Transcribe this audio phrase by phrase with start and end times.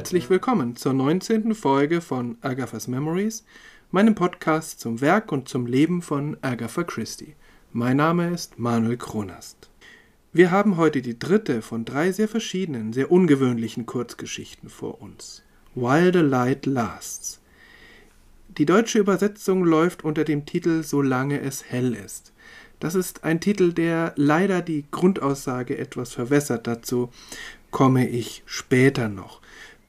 [0.00, 1.54] herzlich willkommen zur 19.
[1.54, 3.44] Folge von Agatha's Memories,
[3.90, 7.34] meinem Podcast zum Werk und zum Leben von Agatha Christie.
[7.74, 9.68] Mein Name ist Manuel Kronast.
[10.32, 15.42] Wir haben heute die dritte von drei sehr verschiedenen, sehr ungewöhnlichen Kurzgeschichten vor uns.
[15.74, 17.42] While the Light Lasts.
[18.56, 22.32] Die deutsche Übersetzung läuft unter dem Titel Solange es hell ist.
[22.78, 26.66] Das ist ein Titel, der leider die Grundaussage etwas verwässert.
[26.66, 27.10] Dazu
[27.70, 29.39] komme ich später noch.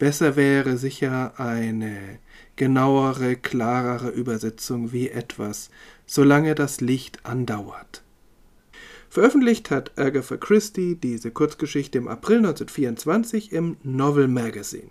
[0.02, 2.18] Besser wäre sicher eine
[2.56, 5.70] genauere, klarere Übersetzung wie etwas,
[6.08, 8.02] solange das Licht andauert.
[9.12, 14.90] Veröffentlicht hat Agatha Christie diese Kurzgeschichte im April 1924 im Novel Magazine.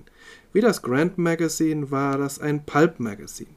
[0.53, 3.51] Wie das Grand Magazine war das ein Pulp Magazine.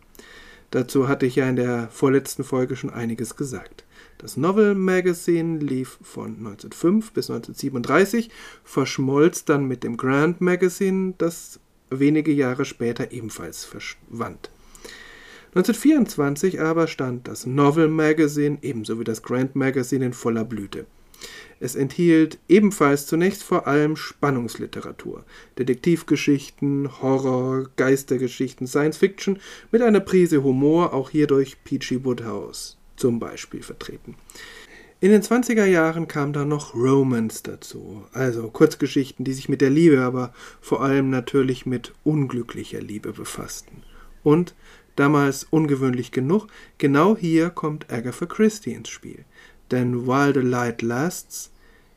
[0.71, 3.85] Dazu hatte ich ja in der vorletzten Folge schon einiges gesagt.
[4.23, 8.29] Das Novel Magazine lief von 1905 bis 1937,
[8.63, 14.49] verschmolz dann mit dem Grand Magazine, das wenige Jahre später ebenfalls verschwand.
[15.47, 20.85] 1924 aber stand das Novel Magazine ebenso wie das Grand Magazine in voller Blüte.
[21.59, 25.25] Es enthielt ebenfalls zunächst vor allem Spannungsliteratur,
[25.59, 29.37] Detektivgeschichten, Horror, Geistergeschichten, Science Fiction
[29.69, 34.15] mit einer Prise Humor, auch hier durch Peachy Woodhouse zum Beispiel vertreten.
[35.03, 39.69] In den 20er Jahren kam dann noch Romance dazu, also Kurzgeschichten, die sich mit der
[39.69, 43.83] Liebe, aber vor allem natürlich mit unglücklicher Liebe befassten.
[44.23, 44.55] Und,
[44.95, 49.25] damals ungewöhnlich genug, genau hier kommt Agatha Christie ins Spiel.
[49.71, 51.51] Denn While the Light Lasts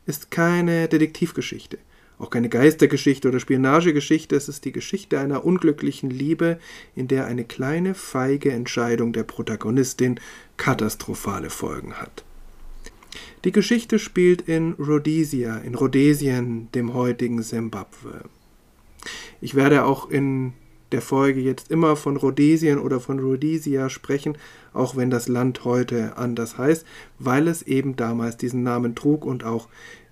[0.05, 1.77] ist keine Detektivgeschichte,
[2.19, 6.59] auch keine Geistergeschichte oder Spionagegeschichte, es ist die Geschichte einer unglücklichen Liebe,
[6.95, 10.19] in der eine kleine, feige Entscheidung der Protagonistin
[10.57, 12.23] katastrophale Folgen hat.
[13.43, 18.23] Die Geschichte spielt in Rhodesia, in Rhodesien, dem heutigen Simbabwe.
[19.39, 20.53] Ich werde auch in
[20.91, 24.37] der Folge jetzt immer von Rhodesien oder von Rhodesia sprechen,
[24.73, 26.85] auch wenn das Land heute anders heißt,
[27.19, 29.67] weil es eben damals diesen Namen trug und auch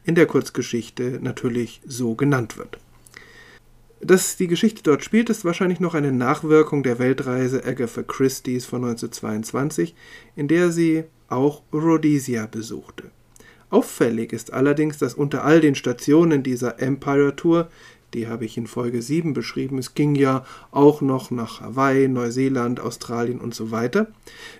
[0.05, 2.77] in der Kurzgeschichte natürlich so genannt wird.
[4.01, 8.83] Dass die Geschichte dort spielt, ist wahrscheinlich noch eine Nachwirkung der Weltreise Agatha Christie's von
[8.83, 9.95] 1922,
[10.35, 13.11] in der sie auch Rhodesia besuchte.
[13.71, 17.69] Auffällig ist allerdings, dass unter all den Stationen dieser Empire Tour
[18.13, 19.77] die habe ich in Folge 7 beschrieben.
[19.77, 24.07] Es ging ja auch noch nach Hawaii, Neuseeland, Australien und so weiter,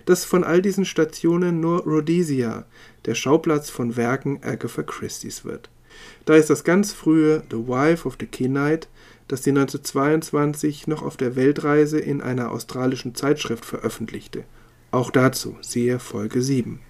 [0.04, 2.66] dass von all diesen Stationen nur Rhodesia
[3.06, 5.70] der Schauplatz von Werken Agatha Christie's wird.
[6.24, 8.88] Da ist das ganz frühe The Wife of the Knight,
[9.28, 14.44] das sie 1922 noch auf der Weltreise in einer australischen Zeitschrift veröffentlichte.
[14.90, 16.80] Auch dazu siehe Folge 7.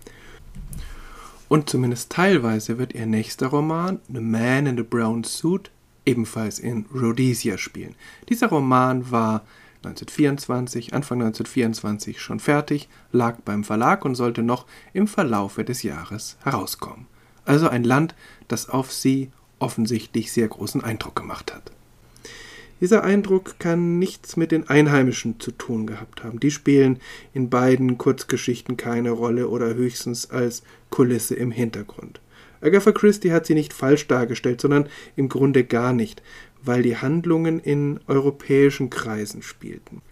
[1.49, 5.71] Und zumindest teilweise wird ihr nächster Roman, The Man in the Brown Suit,
[6.07, 7.95] ebenfalls in Rhodesia spielen.
[8.29, 9.43] Dieser Roman war
[9.79, 16.37] 1924, Anfang 1924 schon fertig, lag beim Verlag und sollte noch im Verlaufe des Jahres
[16.43, 17.07] herauskommen.
[17.45, 18.15] Also ein Land,
[18.49, 21.73] das auf sie offensichtlich sehr großen Eindruck gemacht hat.
[22.81, 26.41] Dieser Eindruck kann nichts mit den Einheimischen zu tun gehabt haben.
[26.41, 27.01] Die spielen
[27.33, 32.21] in beiden Kurzgeschichten keine Rolle oder höchstens als Kulisse im Hintergrund.
[32.61, 36.23] Agatha Christie hat sie nicht falsch dargestellt, sondern im Grunde gar nicht,
[36.63, 40.03] weil die Handlungen in europäischen Kreisen spielten.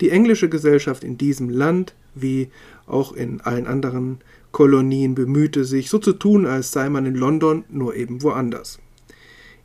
[0.00, 2.50] Die englische Gesellschaft in diesem Land, wie
[2.86, 4.18] auch in allen anderen
[4.52, 8.78] Kolonien, bemühte sich, so zu tun, als sei man in London, nur eben woanders.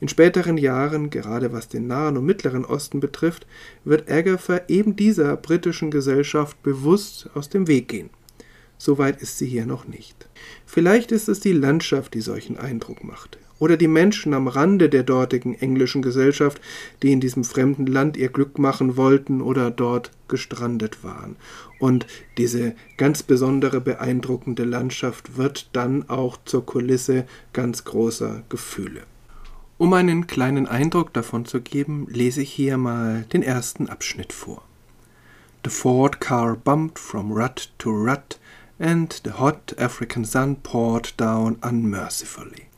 [0.02, 3.46] In späteren Jahren, gerade was den Nahen und Mittleren Osten betrifft,
[3.84, 8.10] wird Agatha eben dieser britischen Gesellschaft bewusst aus dem Weg gehen.
[8.82, 10.30] Soweit ist sie hier noch nicht.
[10.66, 13.38] Vielleicht ist es die Landschaft, die solchen Eindruck macht.
[13.60, 16.62] Oder die Menschen am Rande der dortigen englischen Gesellschaft,
[17.04, 21.36] die in diesem fremden Land ihr Glück machen wollten oder dort gestrandet waren.
[21.78, 29.02] Und diese ganz besondere, beeindruckende Landschaft wird dann auch zur Kulisse ganz großer Gefühle.
[29.78, 34.62] Um einen kleinen Eindruck davon zu geben, lese ich hier mal den ersten Abschnitt vor.
[35.66, 38.40] The Ford car bumped from rut to rut
[38.80, 42.70] and the hot African sun poured down unmercifully.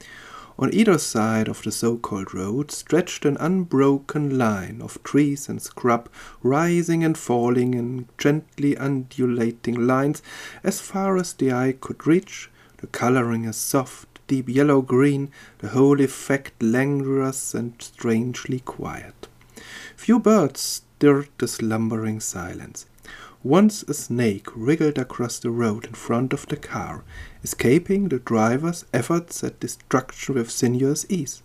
[0.58, 5.62] On either side of the so called road stretched an unbroken line of trees and
[5.62, 6.10] scrub,
[6.44, 10.22] rising and falling in gently undulating lines
[10.64, 15.70] as far as the eye could reach, the coloring a soft, deep yellow green, the
[15.70, 19.28] whole effect languorous and strangely quiet.
[19.96, 22.86] Few birds stirred the slumbering silence.
[23.44, 27.04] Once a snake wriggled across the road in front of the car,
[27.44, 31.42] escaping the driver's efforts at destruction with sinuous ease.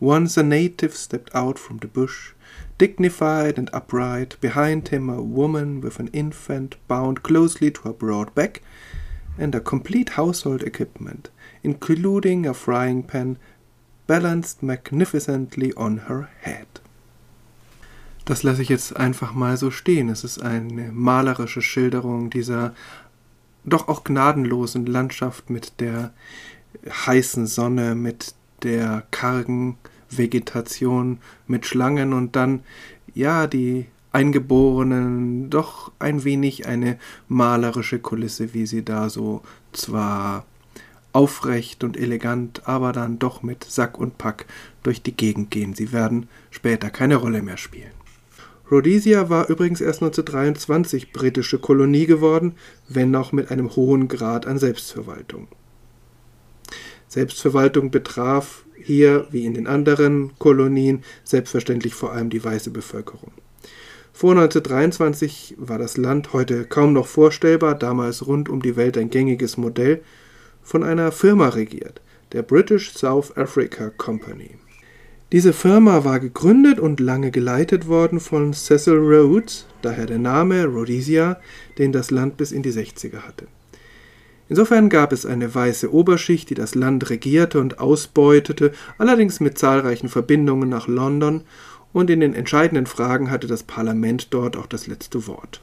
[0.00, 2.32] Once a native stepped out from the bush,
[2.78, 8.34] dignified and upright, behind him a woman with an infant bound closely to her broad
[8.34, 8.62] back,
[9.36, 11.28] and a complete household equipment,
[11.62, 13.36] including a frying pan
[14.06, 16.66] balanced magnificently on her head.
[18.28, 20.10] Das lasse ich jetzt einfach mal so stehen.
[20.10, 22.74] Es ist eine malerische Schilderung dieser
[23.64, 26.12] doch auch gnadenlosen Landschaft mit der
[26.86, 29.78] heißen Sonne, mit der kargen
[30.10, 32.60] Vegetation, mit Schlangen und dann,
[33.14, 36.98] ja, die Eingeborenen, doch ein wenig eine
[37.28, 39.40] malerische Kulisse, wie sie da so
[39.72, 40.44] zwar
[41.14, 44.44] aufrecht und elegant, aber dann doch mit Sack und Pack
[44.82, 45.72] durch die Gegend gehen.
[45.72, 47.97] Sie werden später keine Rolle mehr spielen.
[48.70, 52.54] Rhodesia war übrigens erst 1923 britische Kolonie geworden,
[52.88, 55.48] wenn auch mit einem hohen Grad an Selbstverwaltung.
[57.08, 63.32] Selbstverwaltung betraf hier, wie in den anderen Kolonien, selbstverständlich vor allem die weiße Bevölkerung.
[64.12, 69.10] Vor 1923 war das Land heute kaum noch vorstellbar, damals rund um die Welt ein
[69.10, 70.02] gängiges Modell,
[70.60, 74.58] von einer Firma regiert, der British South Africa Company.
[75.30, 81.38] Diese Firma war gegründet und lange geleitet worden von Cecil Rhodes, daher der Name Rhodesia,
[81.76, 83.46] den das Land bis in die 60er hatte.
[84.48, 90.08] Insofern gab es eine weiße Oberschicht, die das Land regierte und ausbeutete, allerdings mit zahlreichen
[90.08, 91.42] Verbindungen nach London,
[91.92, 95.60] und in den entscheidenden Fragen hatte das Parlament dort auch das letzte Wort.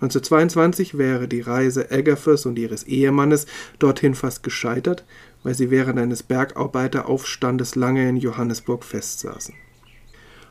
[0.00, 3.46] 1922 wäre die Reise Agathas und ihres Ehemannes
[3.78, 5.04] dorthin fast gescheitert,
[5.42, 9.54] weil sie während eines Bergarbeiteraufstandes lange in Johannesburg festsaßen.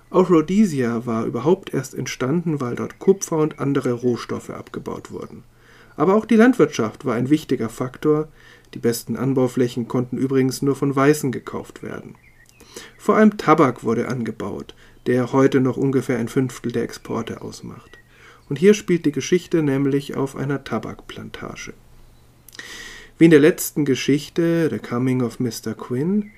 [0.10, 5.44] Auch Rhodesia war überhaupt erst entstanden, weil dort Kupfer und andere Rohstoffe abgebaut wurden.
[5.98, 8.30] Aber auch die Landwirtschaft war ein wichtiger Faktor,
[8.74, 12.16] die besten Anbauflächen konnten übrigens nur von Weißen gekauft werden.
[12.98, 14.76] Vor allem Tabak wurde angebaut,
[15.08, 17.98] der heute noch ungefähr ein Fünftel der Exporte ausmacht.
[18.50, 21.74] Und hier spielt die Geschichte nämlich auf einer Tabakplantage.
[23.18, 25.74] Wie in der letzten Geschichte, The Coming of Mr.
[25.76, 26.32] Quinn,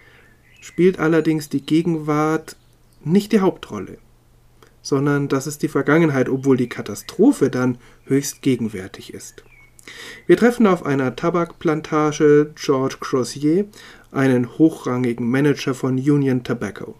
[0.61, 2.55] spielt allerdings die Gegenwart
[3.03, 3.97] nicht die Hauptrolle,
[4.81, 9.43] sondern das ist die Vergangenheit, obwohl die Katastrophe dann höchst gegenwärtig ist.
[10.25, 13.65] Wir treffen auf einer Tabakplantage George Crozier,
[14.11, 16.95] einen hochrangigen Manager von Union Tobacco.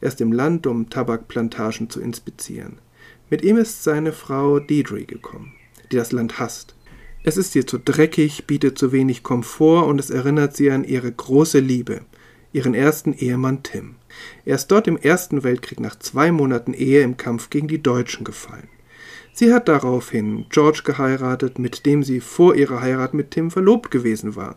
[0.00, 2.78] Er ist im Land, um Tabakplantagen zu inspizieren.
[3.28, 5.52] Mit ihm ist seine Frau Deidre gekommen,
[5.90, 6.74] die das Land hasst.
[7.22, 11.12] Es ist ihr zu dreckig, bietet zu wenig Komfort und es erinnert sie an ihre
[11.12, 12.00] große Liebe,
[12.54, 13.96] ihren ersten Ehemann Tim.
[14.46, 18.24] Er ist dort im Ersten Weltkrieg nach zwei Monaten Ehe im Kampf gegen die Deutschen
[18.24, 18.68] gefallen.
[19.34, 24.34] Sie hat daraufhin George geheiratet, mit dem sie vor ihrer Heirat mit Tim verlobt gewesen
[24.34, 24.56] war,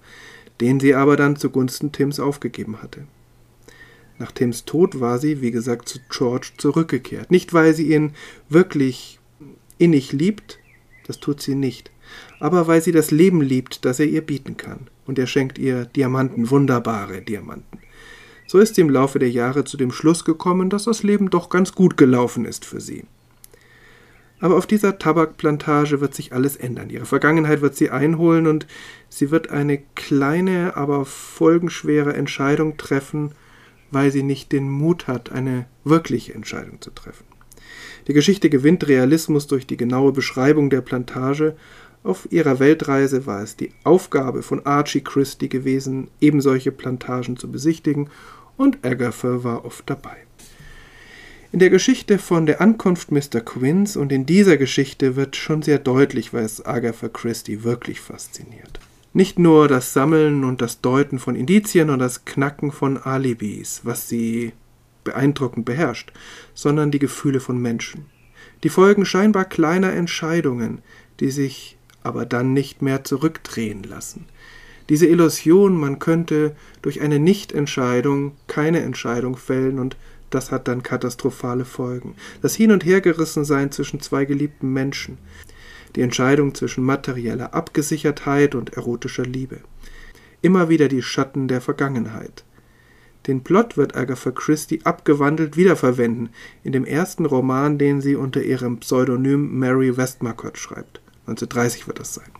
[0.62, 3.06] den sie aber dann zugunsten Tims aufgegeben hatte.
[4.19, 7.30] Nach Tims Tod war sie, wie gesagt, zu George zurückgekehrt.
[7.30, 8.13] Nicht, weil sie ihn
[8.48, 9.19] wirklich
[9.77, 10.60] innig liebt,
[11.06, 11.92] das tut sie nicht,
[12.39, 14.88] aber weil sie das Leben liebt, das er ihr bieten kann.
[15.05, 17.79] Und er schenkt ihr Diamanten, wunderbare Diamanten.
[18.48, 21.50] So ist sie im Laufe der Jahre zu dem Schluss gekommen, dass das Leben doch
[21.50, 23.05] ganz gut gelaufen ist für sie.
[24.39, 26.89] Aber auf dieser Tabakplantage wird sich alles ändern.
[26.89, 28.67] Ihre Vergangenheit wird sie einholen und
[29.08, 33.32] sie wird eine kleine, aber folgenschwere Entscheidung treffen,
[33.89, 37.24] weil sie nicht den Mut hat, eine wirkliche Entscheidung zu treffen.
[38.08, 41.55] Die Geschichte gewinnt Realismus durch die genaue Beschreibung der Plantage
[42.03, 48.10] auf ihrer Weltreise war es die Aufgabe von Archie Christie gewesen, ebensolche Plantagen zu besichtigen,
[48.57, 50.17] und Agatha war oft dabei.
[51.51, 53.39] In der Geschichte von der Ankunft Mr.
[53.39, 58.79] Quinns und in dieser Geschichte wird schon sehr deutlich, was Agatha Christie wirklich fasziniert.
[59.13, 64.10] Nicht nur das Sammeln und das Deuten von Indizien und das Knacken von Alibis, was
[64.10, 64.53] sie
[65.03, 66.12] beeindruckend beherrscht,
[66.55, 68.07] sondern die Gefühle von Menschen.
[68.63, 70.81] Die Folgen scheinbar kleiner Entscheidungen,
[71.19, 74.25] die sich aber dann nicht mehr zurückdrehen lassen.
[74.89, 79.95] Diese Illusion, man könnte durch eine Nichtentscheidung keine Entscheidung fällen und
[80.29, 82.15] das hat dann katastrophale Folgen.
[82.41, 85.19] Das Hin- und Hergerissensein zwischen zwei geliebten Menschen.
[85.95, 89.60] Die Entscheidung zwischen materieller Abgesichertheit und erotischer Liebe.
[90.41, 92.43] Immer wieder die Schatten der Vergangenheit.
[93.27, 96.29] Den Plot wird Agatha Christie abgewandelt wiederverwenden
[96.63, 101.02] in dem ersten Roman, den sie unter ihrem Pseudonym Mary Westmacott schreibt.
[101.27, 102.32] 1930 wird das sein.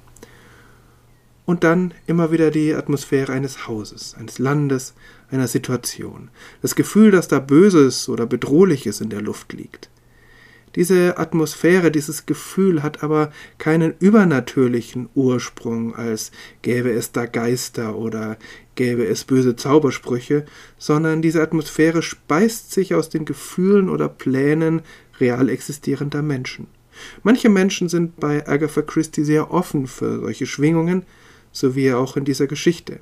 [1.46, 4.94] Und dann immer wieder die Atmosphäre eines Hauses, eines Landes,
[5.30, 6.30] einer Situation.
[6.62, 9.90] Das Gefühl, dass da Böses oder Bedrohliches in der Luft liegt.
[10.76, 16.32] Diese Atmosphäre, dieses Gefühl hat aber keinen übernatürlichen Ursprung, als
[16.64, 18.38] gäbe es da Geister oder
[18.74, 20.46] gäbe es böse Zaubersprüche,
[20.80, 24.82] sondern diese Atmosphäre speist sich aus den Gefühlen oder Plänen
[25.20, 26.68] real existierender Menschen.
[27.24, 31.04] Manche Menschen sind bei Agatha Christie sehr offen für solche Schwingungen,
[31.52, 33.00] so wie auch in dieser Geschichte.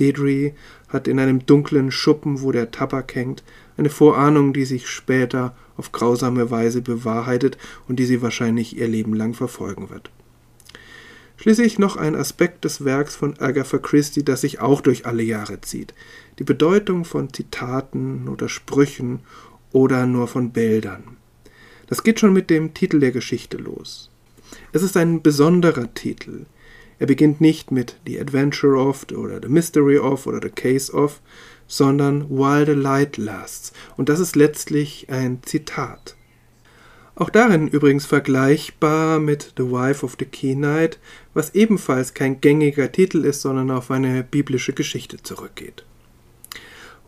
[0.00, 0.52] Deirdre
[0.88, 3.44] hat in einem dunklen Schuppen, wo der Tabak hängt,
[3.76, 9.14] eine Vorahnung, die sich später auf grausame Weise bewahrheitet und die sie wahrscheinlich ihr Leben
[9.14, 10.10] lang verfolgen wird.
[11.36, 15.60] Schließlich noch ein Aspekt des Werks von Agatha Christie, das sich auch durch alle Jahre
[15.60, 15.92] zieht.
[16.38, 19.20] Die Bedeutung von Zitaten oder Sprüchen
[19.72, 21.16] oder nur von Bildern.
[21.86, 24.10] Das geht schon mit dem Titel der Geschichte los.
[24.72, 26.46] Es ist ein besonderer Titel.
[26.98, 31.20] Er beginnt nicht mit The Adventure of oder The Mystery of oder The Case of,
[31.66, 33.72] sondern While the Light Lasts.
[33.96, 36.16] Und das ist letztlich ein Zitat.
[37.16, 40.98] Auch darin übrigens vergleichbar mit The Wife of the Key Knight,
[41.32, 45.84] was ebenfalls kein gängiger Titel ist, sondern auf eine biblische Geschichte zurückgeht.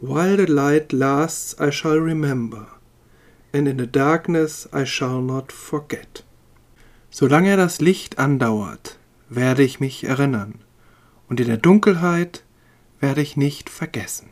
[0.00, 2.68] While the light lasts, I shall remember,
[3.56, 6.24] and in the darkness I shall not forget.
[7.10, 8.98] Solange das Licht andauert,
[9.30, 10.60] werde ich mich erinnern,
[11.28, 12.44] und in der Dunkelheit
[13.00, 14.28] werde ich nicht vergessen.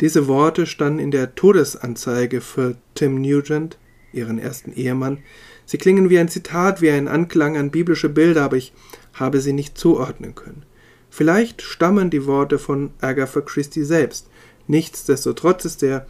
[0.00, 3.78] Diese Worte standen in der Todesanzeige für Tim Nugent,
[4.12, 5.18] ihren ersten Ehemann.
[5.66, 8.72] Sie klingen wie ein Zitat, wie ein Anklang an biblische Bilder, aber ich
[9.14, 10.64] habe sie nicht zuordnen können.
[11.10, 14.28] Vielleicht stammen die Worte von Agatha Christie selbst.
[14.66, 16.06] Nichtsdestotrotz ist der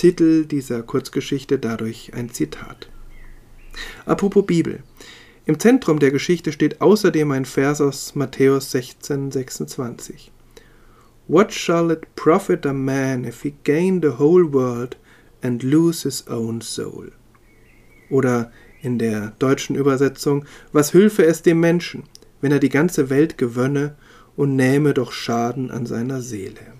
[0.00, 2.88] Titel dieser Kurzgeschichte dadurch ein Zitat.
[4.06, 4.82] Apropos Bibel.
[5.44, 10.32] Im Zentrum der Geschichte steht außerdem ein Vers aus Matthäus 16, 26.
[11.28, 14.96] What shall it profit a man if he gain the whole world
[15.42, 17.12] and lose his own soul?
[18.08, 22.04] Oder in der deutschen Übersetzung, was hülfe es dem Menschen,
[22.40, 23.96] wenn er die ganze Welt gewönne
[24.34, 26.79] und nähme doch Schaden an seiner Seele?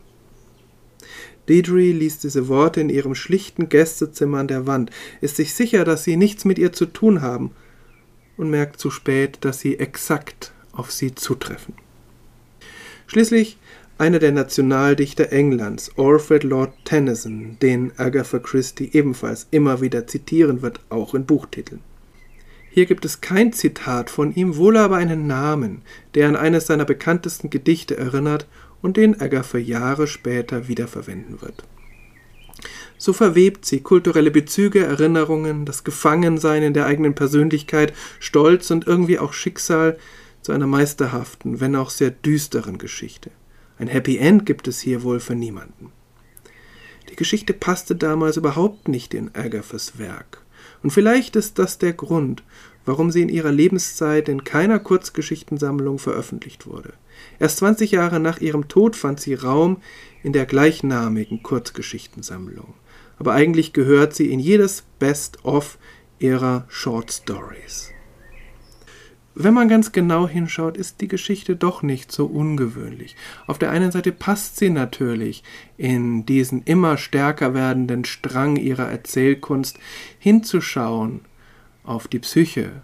[1.49, 6.05] Deidre liest diese Worte in ihrem schlichten Gästezimmer an der Wand, ist sich sicher, dass
[6.05, 7.53] sie nichts mit ihr zu tun haben
[8.37, 11.75] und merkt zu spät, dass sie exakt auf sie zutreffen.
[13.07, 13.59] Schließlich
[13.99, 20.81] einer der Nationaldichter Englands, Alfred Lord Tennyson, den Agatha Christie ebenfalls immer wieder zitieren wird,
[20.89, 21.81] auch in Buchtiteln.
[22.71, 25.83] Hier gibt es kein Zitat von ihm, wohl aber einen Namen,
[26.15, 28.47] der an eines seiner bekanntesten Gedichte erinnert
[28.83, 31.65] und den Agatha Jahre später wiederverwenden wird.
[32.99, 39.19] So verwebt sie kulturelle Bezüge, Erinnerungen, das Gefangensein in der eigenen Persönlichkeit, Stolz und irgendwie
[39.19, 39.97] auch Schicksal
[40.43, 43.31] zu einer meisterhaften, wenn auch sehr düsteren Geschichte.
[43.79, 45.93] Ein Happy End gibt es hier wohl für niemanden.
[47.09, 50.43] Die Geschichte passte damals überhaupt nicht in Agathas Werk.
[50.83, 52.43] Und vielleicht ist das der Grund,
[52.85, 56.95] warum sie in ihrer Lebenszeit in keiner Kurzgeschichtensammlung veröffentlicht wurde.
[57.39, 59.79] Erst 20 Jahre nach ihrem Tod fand sie Raum
[60.23, 62.75] in der gleichnamigen Kurzgeschichtensammlung.
[63.19, 65.79] Aber eigentlich gehört sie in jedes Best-of
[66.19, 67.91] ihrer Short Stories.
[69.35, 73.17] Wenn man ganz genau hinschaut, ist die Geschichte doch nicht so ungewöhnlich.
[73.47, 75.45] Auf der einen Seite passt sie natürlich
[75.77, 79.79] in diesen immer stärker werdenden Strang ihrer Erzählkunst
[80.19, 81.21] hinzuschauen
[81.85, 82.83] auf die Psyche,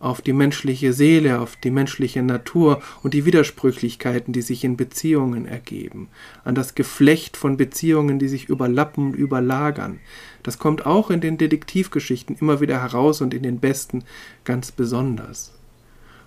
[0.00, 5.46] auf die menschliche Seele, auf die menschliche Natur und die Widersprüchlichkeiten, die sich in Beziehungen
[5.46, 6.08] ergeben,
[6.44, 9.98] an das Geflecht von Beziehungen, die sich überlappen und überlagern.
[10.42, 14.04] Das kommt auch in den Detektivgeschichten immer wieder heraus und in den besten
[14.44, 15.52] ganz besonders.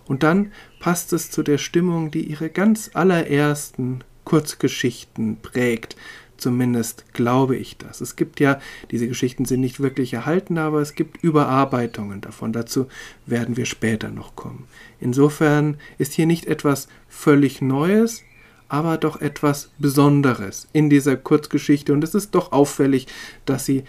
[0.05, 0.51] Und dann
[0.81, 5.95] passt es zu der Stimmung, die ihre ganz allerersten Kurzgeschichten prägt.
[6.41, 8.01] Zumindest glaube ich das.
[8.01, 12.51] Es gibt ja, diese Geschichten sind nicht wirklich erhalten, aber es gibt Überarbeitungen davon.
[12.51, 12.87] Dazu
[13.27, 14.65] werden wir später noch kommen.
[14.99, 18.23] Insofern ist hier nicht etwas völlig Neues,
[18.69, 21.93] aber doch etwas Besonderes in dieser Kurzgeschichte.
[21.93, 23.05] Und es ist doch auffällig,
[23.45, 23.83] dass sie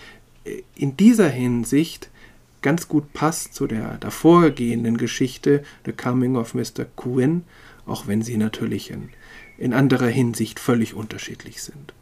[0.75, 2.11] in dieser Hinsicht
[2.61, 6.85] ganz gut passt zu der davorgehenden Geschichte The Coming of Mr.
[6.99, 7.45] Quinn,
[7.87, 9.09] auch wenn sie natürlich in,
[9.57, 11.95] in anderer Hinsicht völlig unterschiedlich sind.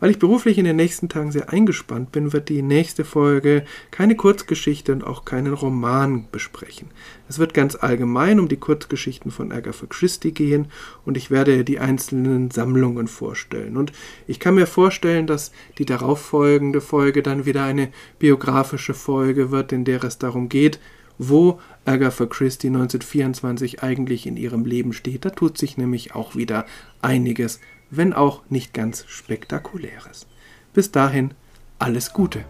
[0.00, 4.16] Weil ich beruflich in den nächsten Tagen sehr eingespannt bin, wird die nächste Folge keine
[4.16, 6.88] Kurzgeschichte und auch keinen Roman besprechen.
[7.28, 10.68] Es wird ganz allgemein um die Kurzgeschichten von Agatha Christie gehen
[11.04, 13.76] und ich werde die einzelnen Sammlungen vorstellen.
[13.76, 13.92] Und
[14.26, 19.84] ich kann mir vorstellen, dass die darauffolgende Folge dann wieder eine biografische Folge wird, in
[19.84, 20.80] der es darum geht,
[21.18, 25.26] wo Agatha Christie 1924 eigentlich in ihrem Leben steht.
[25.26, 26.64] Da tut sich nämlich auch wieder
[27.02, 30.26] einiges wenn auch nicht ganz spektakuläres.
[30.72, 31.34] Bis dahin
[31.78, 32.44] alles Gute.